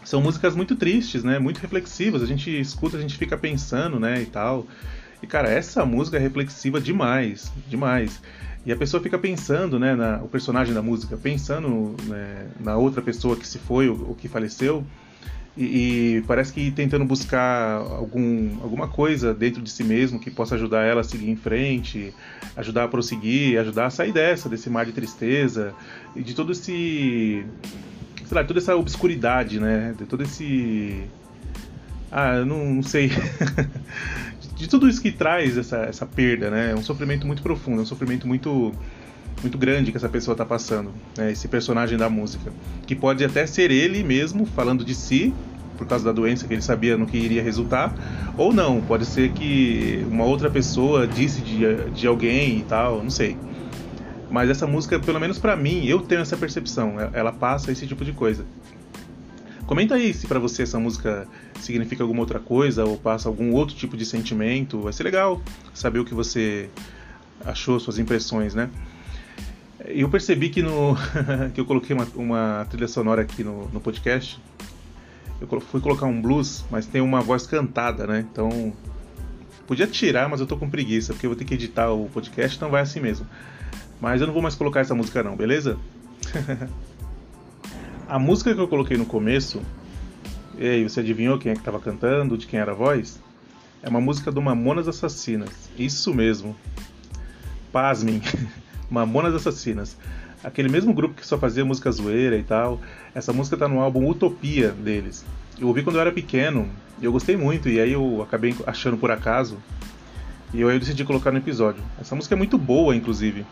São 0.03 0.21
músicas 0.21 0.55
muito 0.55 0.75
tristes, 0.75 1.23
né? 1.23 1.37
Muito 1.39 1.59
reflexivas. 1.59 2.23
A 2.23 2.25
gente 2.25 2.49
escuta, 2.59 2.97
a 2.97 3.01
gente 3.01 3.17
fica 3.17 3.37
pensando, 3.37 3.99
né? 3.99 4.21
E 4.21 4.25
tal. 4.25 4.65
E 5.21 5.27
cara, 5.27 5.49
essa 5.49 5.85
música 5.85 6.17
é 6.17 6.19
reflexiva 6.19 6.79
demais, 6.79 7.51
demais. 7.67 8.21
E 8.65 8.71
a 8.71 8.75
pessoa 8.75 9.03
fica 9.03 9.17
pensando, 9.17 9.77
né? 9.77 9.95
Na, 9.95 10.17
o 10.17 10.27
personagem 10.27 10.73
da 10.73 10.81
música, 10.81 11.17
pensando 11.17 11.95
né, 12.05 12.47
na 12.59 12.77
outra 12.77 13.01
pessoa 13.01 13.35
que 13.35 13.47
se 13.47 13.59
foi 13.59 13.89
ou, 13.89 14.09
ou 14.09 14.15
que 14.15 14.27
faleceu 14.27 14.85
e, 15.59 16.19
e, 16.19 16.21
parece 16.21 16.53
que 16.53 16.71
tentando 16.71 17.03
buscar 17.03 17.73
algum, 17.73 18.61
alguma 18.63 18.87
coisa 18.87 19.33
dentro 19.33 19.61
de 19.61 19.69
si 19.69 19.83
mesmo 19.83 20.17
que 20.17 20.31
possa 20.31 20.55
ajudar 20.55 20.85
ela 20.85 21.01
a 21.01 21.03
seguir 21.03 21.29
em 21.29 21.35
frente, 21.35 22.13
ajudar 22.55 22.85
a 22.85 22.87
prosseguir, 22.87 23.59
ajudar 23.59 23.87
a 23.87 23.89
sair 23.89 24.13
dessa, 24.13 24.47
desse 24.47 24.69
mar 24.69 24.85
de 24.85 24.93
tristeza 24.93 25.73
e 26.15 26.23
de 26.23 26.33
todo 26.33 26.53
esse. 26.53 27.45
sei 28.23 28.37
lá, 28.37 28.41
toda 28.45 28.61
essa 28.61 28.73
obscuridade, 28.77 29.59
né? 29.59 29.93
De 29.97 30.05
todo 30.05 30.23
esse. 30.23 31.03
Ah, 32.09 32.37
eu 32.37 32.45
não, 32.45 32.75
não 32.75 32.83
sei. 32.83 33.11
de 34.55 34.69
tudo 34.69 34.87
isso 34.87 35.01
que 35.01 35.11
traz 35.11 35.57
essa, 35.57 35.79
essa 35.79 36.05
perda, 36.05 36.49
né? 36.49 36.71
É 36.71 36.75
um 36.75 36.83
sofrimento 36.83 37.27
muito 37.27 37.43
profundo, 37.43 37.79
é 37.79 37.83
um 37.83 37.85
sofrimento 37.85 38.25
muito 38.25 38.73
muito 39.41 39.57
grande 39.57 39.91
que 39.91 39.97
essa 39.97 40.09
pessoa 40.09 40.33
está 40.33 40.45
passando, 40.45 40.91
né? 41.17 41.31
esse 41.31 41.47
personagem 41.47 41.97
da 41.97 42.09
música, 42.09 42.51
que 42.85 42.93
pode 42.93 43.23
até 43.23 43.45
ser 43.45 43.71
ele 43.71 44.03
mesmo 44.03 44.45
falando 44.45 44.83
de 44.83 44.93
si 44.93 45.33
por 45.79 45.87
causa 45.87 46.03
da 46.03 46.11
doença 46.11 46.45
que 46.45 46.53
ele 46.53 46.61
sabia 46.61 46.97
no 46.97 47.07
que 47.07 47.17
iria 47.17 47.41
resultar, 47.41 47.95
ou 48.37 48.53
não, 48.53 48.81
pode 48.81 49.05
ser 49.05 49.31
que 49.31 50.05
uma 50.11 50.25
outra 50.25 50.49
pessoa 50.51 51.07
disse 51.07 51.39
de, 51.39 51.89
de 51.91 52.05
alguém 52.05 52.59
e 52.59 52.63
tal, 52.63 53.01
não 53.01 53.09
sei. 53.09 53.37
Mas 54.29 54.49
essa 54.49 54.67
música, 54.67 54.99
pelo 54.99 55.19
menos 55.21 55.39
para 55.39 55.55
mim, 55.55 55.85
eu 55.85 56.01
tenho 56.01 56.21
essa 56.21 56.35
percepção, 56.35 56.95
ela 57.13 57.31
passa 57.31 57.71
esse 57.71 57.87
tipo 57.87 58.03
de 58.03 58.11
coisa. 58.11 58.45
Comenta 59.65 59.95
aí 59.95 60.13
se 60.13 60.27
para 60.27 60.37
você 60.37 60.63
essa 60.63 60.79
música 60.79 61.25
significa 61.61 62.03
alguma 62.03 62.19
outra 62.19 62.39
coisa 62.39 62.83
ou 62.83 62.97
passa 62.97 63.29
algum 63.29 63.53
outro 63.53 63.75
tipo 63.75 63.95
de 63.95 64.05
sentimento. 64.05 64.81
Vai 64.81 64.91
ser 64.91 65.03
legal 65.03 65.41
saber 65.73 65.99
o 65.99 66.05
que 66.05 66.13
você 66.13 66.69
achou, 67.45 67.79
suas 67.79 67.97
impressões, 67.97 68.53
né? 68.53 68.69
Eu 69.85 70.09
percebi 70.09 70.49
que 70.49 70.61
no 70.61 70.97
que 71.53 71.61
eu 71.61 71.65
coloquei 71.65 71.95
uma, 71.95 72.07
uma 72.15 72.67
trilha 72.69 72.87
sonora 72.87 73.21
aqui 73.21 73.43
no, 73.43 73.69
no 73.69 73.79
podcast. 73.79 74.41
Eu 75.41 75.61
fui 75.61 75.79
colocar 75.79 76.05
um 76.05 76.21
blues, 76.21 76.65
mas 76.69 76.85
tem 76.85 77.01
uma 77.01 77.21
voz 77.21 77.47
cantada, 77.47 78.05
né? 78.05 78.25
Então 78.31 78.73
podia 79.65 79.87
tirar, 79.87 80.27
mas 80.27 80.39
eu 80.39 80.47
tô 80.47 80.57
com 80.57 80.69
preguiça 80.69 81.13
porque 81.13 81.25
eu 81.25 81.29
vou 81.29 81.37
ter 81.37 81.45
que 81.45 81.53
editar 81.53 81.91
o 81.91 82.09
podcast, 82.09 82.57
então 82.57 82.69
vai 82.69 82.81
assim 82.81 82.99
mesmo. 82.99 83.25
Mas 84.01 84.21
eu 84.21 84.27
não 84.27 84.33
vou 84.33 84.41
mais 84.41 84.55
colocar 84.55 84.79
essa 84.79 84.95
música 84.95 85.23
não, 85.23 85.35
beleza? 85.35 85.77
a 88.07 88.17
música 88.17 88.53
que 88.53 88.59
eu 88.59 88.67
coloquei 88.67 88.97
no 88.97 89.05
começo, 89.05 89.61
e 90.61 90.67
aí, 90.67 90.83
você 90.83 90.99
adivinhou 90.99 91.37
quem 91.37 91.53
é 91.53 91.55
que 91.55 91.61
estava 91.61 91.79
cantando, 91.79 92.37
de 92.37 92.45
quem 92.45 92.59
era 92.59 92.73
a 92.73 92.75
voz? 92.75 93.17
É 93.81 93.87
uma 93.87 94.01
música 94.01 94.29
do 94.29 94.41
Mamonas 94.41 94.89
Assassinas. 94.89 95.69
Isso 95.77 96.13
mesmo. 96.13 96.53
Pasmem. 97.71 98.21
Mamonas 98.91 99.33
Assassinas. 99.33 99.95
Aquele 100.43 100.69
mesmo 100.69 100.93
grupo 100.93 101.15
que 101.15 101.27
só 101.27 101.37
fazia 101.37 101.65
música 101.65 101.91
zoeira 101.91 102.37
e 102.37 102.43
tal. 102.43 102.79
Essa 103.13 103.33
música 103.33 103.57
tá 103.57 103.67
no 103.67 103.79
álbum 103.79 104.07
Utopia 104.07 104.69
deles. 104.69 105.25
Eu 105.59 105.67
ouvi 105.67 105.83
quando 105.83 105.97
eu 105.97 106.01
era 106.01 106.11
pequeno 106.11 106.67
e 107.01 107.05
eu 107.05 107.11
gostei 107.11 107.35
muito, 107.35 107.67
e 107.69 107.79
aí 107.79 107.91
eu 107.91 108.21
acabei 108.21 108.55
achando 108.65 108.97
por 108.97 109.11
acaso. 109.11 109.57
E 110.53 110.61
eu, 110.61 110.71
eu 110.71 110.79
decidi 110.79 111.03
colocar 111.03 111.31
no 111.31 111.37
episódio. 111.37 111.83
Essa 111.99 112.15
música 112.15 112.35
é 112.35 112.37
muito 112.37 112.57
boa, 112.57 112.95
inclusive. 112.95 113.45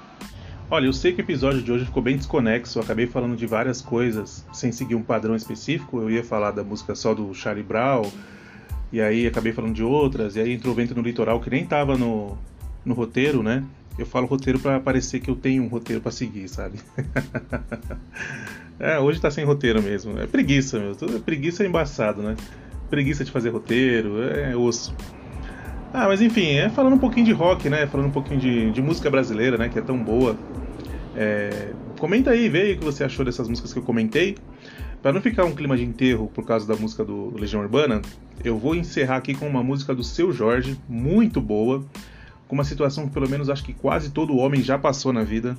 Olha, 0.69 0.85
eu 0.85 0.93
sei 0.93 1.13
que 1.13 1.21
o 1.21 1.23
episódio 1.23 1.61
de 1.61 1.71
hoje 1.71 1.85
ficou 1.85 2.03
bem 2.03 2.17
desconexo, 2.17 2.79
acabei 2.79 3.07
falando 3.07 3.37
de 3.37 3.45
várias 3.45 3.81
coisas 3.81 4.45
sem 4.51 4.71
seguir 4.71 4.95
um 4.95 5.01
padrão 5.01 5.35
específico. 5.35 6.01
Eu 6.01 6.09
ia 6.09 6.23
falar 6.23 6.51
da 6.51 6.63
música 6.63 6.93
só 6.93 7.13
do 7.13 7.33
Charlie 7.33 7.63
Brown, 7.63 8.09
e 8.91 8.99
aí 8.99 9.27
acabei 9.27 9.53
falando 9.53 9.73
de 9.73 9.83
outras, 9.83 10.35
e 10.35 10.41
aí 10.41 10.53
entrou 10.53 10.75
Vento 10.75 10.93
no 10.93 11.01
Litoral, 11.01 11.39
que 11.39 11.49
nem 11.49 11.65
tava 11.65 11.97
no, 11.97 12.37
no 12.83 12.93
roteiro, 12.93 13.41
né? 13.41 13.63
Eu 13.97 14.05
falo 14.05 14.27
roteiro 14.27 14.59
para 14.59 14.79
parecer 14.79 15.19
que 15.19 15.29
eu 15.29 15.35
tenho 15.35 15.63
um 15.63 15.67
roteiro 15.67 16.01
para 16.01 16.11
seguir, 16.11 16.47
sabe? 16.47 16.79
é, 18.79 18.99
hoje 18.99 19.19
tá 19.19 19.31
sem 19.31 19.43
roteiro 19.43 19.81
mesmo. 19.81 20.19
É 20.19 20.27
preguiça, 20.27 20.79
meu. 20.79 20.95
Tudo, 20.95 21.19
preguiça 21.19 21.63
é 21.63 21.67
embaçado, 21.67 22.21
né? 22.21 22.35
Preguiça 22.91 23.25
de 23.25 23.31
fazer 23.31 23.49
roteiro, 23.49 24.21
é 24.21 24.55
osso. 24.55 24.95
Ah, 25.91 26.07
mas 26.07 26.21
enfim, 26.21 26.51
é 26.51 26.69
falando 26.69 26.93
um 26.93 26.99
pouquinho 26.99 27.25
de 27.25 27.31
rock, 27.31 27.69
né? 27.69 27.87
Falando 27.87 28.07
um 28.07 28.11
pouquinho 28.11 28.39
de, 28.39 28.71
de 28.71 28.81
música 28.81 29.09
brasileira, 29.09 29.57
né? 29.57 29.67
Que 29.67 29.79
é 29.79 29.81
tão 29.81 29.97
boa. 29.97 30.37
É, 31.15 31.73
comenta 31.99 32.29
aí, 32.29 32.47
vê 32.49 32.61
aí 32.61 32.73
o 32.73 32.77
que 32.77 32.85
você 32.85 33.03
achou 33.03 33.25
dessas 33.25 33.47
músicas 33.49 33.73
que 33.73 33.79
eu 33.79 33.83
comentei. 33.83 34.37
Para 35.01 35.11
não 35.11 35.21
ficar 35.21 35.45
um 35.45 35.55
clima 35.55 35.75
de 35.75 35.83
enterro 35.83 36.27
por 36.33 36.45
causa 36.45 36.67
da 36.67 36.75
música 36.75 37.03
do 37.03 37.35
Legião 37.35 37.61
Urbana, 37.61 38.01
eu 38.43 38.59
vou 38.59 38.75
encerrar 38.75 39.17
aqui 39.17 39.33
com 39.33 39.47
uma 39.47 39.63
música 39.63 39.95
do 39.95 40.03
Seu 40.03 40.31
Jorge, 40.31 40.77
muito 40.87 41.41
boa 41.41 41.83
com 42.47 42.55
uma 42.55 42.63
situação 42.63 43.07
que 43.07 43.13
pelo 43.13 43.29
menos 43.29 43.49
acho 43.49 43.63
que 43.63 43.73
quase 43.73 44.11
todo 44.11 44.37
homem 44.37 44.61
já 44.61 44.77
passou 44.77 45.11
na 45.11 45.23
vida. 45.23 45.57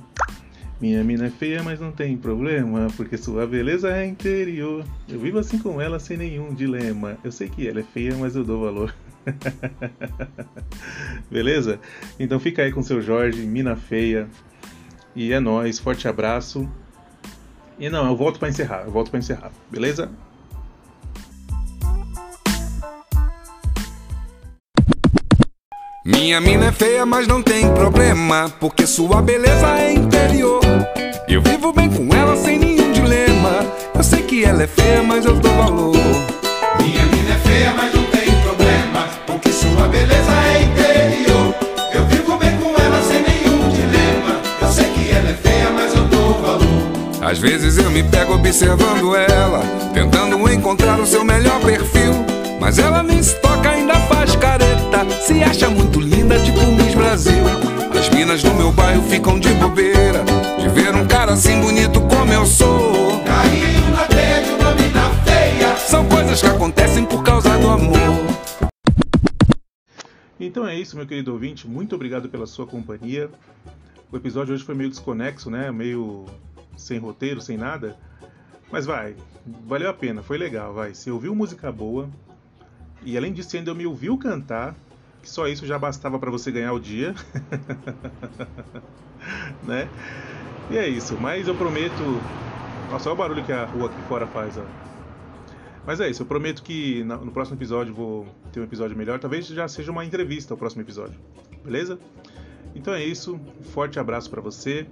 Minha 0.81 1.03
mina 1.03 1.27
é 1.27 1.29
feia, 1.29 1.61
mas 1.61 1.79
não 1.79 1.91
tem 1.91 2.15
problema, 2.15 2.87
porque 2.95 3.17
sua 3.17 3.45
beleza 3.45 3.91
é 3.91 4.05
interior. 4.05 4.85
Eu 5.09 5.19
vivo 5.19 5.37
assim 5.37 5.59
com 5.59 5.81
ela 5.81 5.99
sem 5.99 6.15
nenhum 6.15 6.53
dilema. 6.53 7.17
Eu 7.21 7.33
sei 7.33 7.49
que 7.49 7.67
ela 7.67 7.81
é 7.81 7.83
feia, 7.83 8.15
mas 8.15 8.35
eu 8.35 8.45
dou 8.45 8.61
valor. 8.61 8.95
Beleza? 11.29 11.81
Então 12.17 12.39
fica 12.39 12.61
aí 12.61 12.71
com 12.71 12.81
seu 12.81 13.01
Jorge, 13.01 13.41
mina 13.41 13.75
feia. 13.75 14.29
E 15.13 15.33
é 15.33 15.39
nós, 15.39 15.79
forte 15.79 16.07
abraço. 16.07 16.69
E 17.77 17.89
não, 17.89 18.07
eu 18.07 18.15
volto 18.15 18.39
para 18.39 18.47
encerrar, 18.47 18.83
eu 18.85 18.91
volto 18.91 19.09
para 19.09 19.19
encerrar. 19.19 19.51
Beleza? 19.69 20.09
Minha 26.11 26.41
mina 26.41 26.65
é 26.65 26.71
feia, 26.71 27.05
mas 27.05 27.27
não 27.27 27.39
tem 27.39 27.71
problema, 27.71 28.51
porque 28.59 28.87
sua 28.87 29.21
beleza 29.21 29.67
é 29.77 29.93
interior. 29.93 30.59
Eu 31.27 31.39
vivo 31.39 31.71
bem 31.71 31.87
com 31.87 32.07
ela 32.15 32.35
sem 32.35 32.57
nenhum 32.57 32.91
dilema. 32.91 33.63
Eu 33.93 34.03
sei 34.03 34.23
que 34.23 34.43
ela 34.43 34.63
é 34.63 34.67
feia, 34.67 35.03
mas 35.03 35.23
eu 35.23 35.35
dou 35.35 35.53
valor. 35.53 35.95
Minha 36.81 37.05
mina 37.05 37.35
é 37.35 37.47
feia, 37.47 37.73
mas 37.77 37.93
não 37.93 38.03
tem 38.05 38.25
problema, 38.41 39.07
porque 39.27 39.51
sua 39.51 39.87
beleza 39.87 40.31
é 40.31 40.63
interior. 40.63 41.55
Eu 41.93 42.03
vivo 42.07 42.37
bem 42.37 42.57
com 42.57 42.69
ela 42.69 43.03
sem 43.03 43.21
nenhum 43.21 43.69
dilema. 43.69 44.41
Eu 44.63 44.71
sei 44.71 44.85
que 44.85 45.11
ela 45.11 45.29
é 45.29 45.35
feia, 45.35 45.69
mas 45.69 45.93
eu 45.93 46.05
dou 46.05 46.33
valor. 46.41 47.21
Às 47.21 47.37
vezes 47.37 47.77
eu 47.77 47.91
me 47.91 48.01
pego 48.01 48.33
observando 48.33 49.15
ela, 49.15 49.61
tentando 49.93 50.51
encontrar 50.51 50.99
o 50.99 51.05
seu 51.05 51.23
melhor 51.23 51.59
perfil. 51.59 52.25
Mas 52.59 52.79
ela 52.79 53.03
nem 53.03 53.21
se 53.21 53.35
toca, 53.35 53.69
ainda 53.69 53.93
faz 53.93 54.35
careta. 54.37 54.68
Isso, 70.89 70.97
meu 70.97 71.05
querido 71.05 71.31
ouvinte. 71.31 71.67
Muito 71.67 71.93
obrigado 71.93 72.27
pela 72.29 72.47
sua 72.47 72.65
companhia. 72.65 73.29
O 74.11 74.17
episódio 74.17 74.55
hoje 74.55 74.63
foi 74.63 74.73
meio 74.73 74.89
desconexo, 74.89 75.51
né? 75.51 75.71
Meio 75.71 76.25
sem 76.75 76.97
roteiro, 76.97 77.39
sem 77.39 77.57
nada. 77.57 77.95
Mas 78.71 78.87
vai, 78.87 79.15
valeu 79.67 79.87
a 79.87 79.93
pena, 79.93 80.23
foi 80.23 80.39
legal, 80.39 80.73
vai. 80.73 80.95
Você 80.95 81.11
ouviu 81.11 81.35
música 81.35 81.71
boa 81.71 82.09
e 83.03 83.15
além 83.15 83.31
disso 83.31 83.55
ainda 83.55 83.71
me 83.75 83.85
ouviu 83.85 84.17
cantar, 84.17 84.75
que 85.21 85.29
só 85.29 85.47
isso 85.47 85.63
já 85.67 85.77
bastava 85.77 86.17
para 86.17 86.31
você 86.31 86.51
ganhar 86.51 86.73
o 86.73 86.79
dia, 86.79 87.13
né? 89.61 89.87
E 90.71 90.77
é 90.77 90.87
isso, 90.87 91.15
mas 91.21 91.47
eu 91.47 91.53
prometo. 91.53 91.93
Olha 92.91 93.11
o 93.11 93.15
barulho 93.15 93.43
que 93.43 93.51
a 93.51 93.65
rua 93.65 93.89
aqui 93.89 94.01
fora 94.07 94.25
faz, 94.25 94.57
ó. 94.57 94.63
Mas 95.89 95.99
é 95.99 96.07
isso, 96.07 96.21
eu 96.21 96.25
prometo 96.27 96.61
que 96.61 97.03
no 97.03 97.31
próximo 97.31 97.57
episódio 97.57 97.91
vou 97.91 98.27
ter 98.53 98.59
um 98.59 98.63
episódio 98.63 98.95
melhor. 98.95 99.17
Talvez 99.17 99.47
já 99.47 99.67
seja 99.67 99.91
uma 99.91 100.05
entrevista 100.05 100.53
o 100.53 100.57
próximo 100.57 100.83
episódio, 100.83 101.19
beleza? 101.65 101.97
Então 102.75 102.93
é 102.93 103.03
isso, 103.03 103.41
um 103.59 103.63
forte 103.63 103.99
abraço 103.99 104.29
para 104.29 104.39
você. 104.39 104.85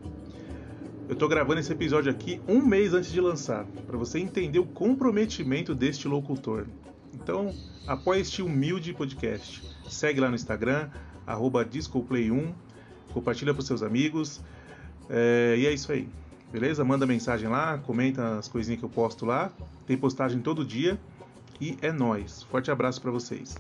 Eu 1.08 1.16
tô 1.16 1.28
gravando 1.28 1.60
esse 1.60 1.72
episódio 1.72 2.10
aqui 2.10 2.42
um 2.48 2.66
mês 2.66 2.96
antes 2.96 3.12
de 3.12 3.22
lançar, 3.22 3.64
para 3.86 3.96
você 3.96 4.18
entender 4.18 4.58
o 4.58 4.66
comprometimento 4.66 5.76
deste 5.76 6.08
locutor. 6.08 6.66
Então, 7.14 7.54
apoie 7.86 8.22
este 8.22 8.42
humilde 8.42 8.92
podcast. 8.92 9.62
Segue 9.88 10.20
lá 10.20 10.30
no 10.30 10.36
Instagram, 10.36 10.90
DiscoPlay1, 11.28 12.54
compartilha 13.14 13.54
para 13.54 13.62
seus 13.62 13.84
amigos. 13.84 14.42
É, 15.12 15.58
e 15.60 15.68
é 15.68 15.72
isso 15.72 15.92
aí. 15.92 16.10
Beleza? 16.52 16.84
Manda 16.84 17.06
mensagem 17.06 17.50
lá, 17.50 17.78
comenta 17.80 18.38
as 18.38 18.48
coisinhas 18.48 18.80
que 18.80 18.86
eu 18.86 18.90
posto 18.90 19.26
lá. 19.26 19.52
Tem 19.86 19.98
postagem 19.98 20.42
todo 20.42 20.66
dia. 20.66 21.00
E 21.60 21.78
é 21.82 21.92
nós. 21.92 22.44
Forte 22.44 22.70
abraço 22.70 23.02
para 23.02 23.12
vocês. 23.12 23.56